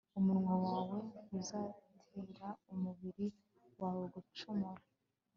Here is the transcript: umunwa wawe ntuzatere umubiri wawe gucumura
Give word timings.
umunwa 0.19 0.53
wawe 0.65 0.97
ntuzatere 1.27 2.45
umubiri 2.71 3.25
wawe 3.79 4.03
gucumura 4.13 4.81